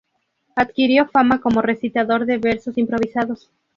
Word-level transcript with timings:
Adquirió 0.55 1.05
fama 1.07 1.39
como 1.41 1.61
recitador 1.61 2.25
de 2.25 2.39
versos 2.39 2.75
improvisados. 2.79 3.51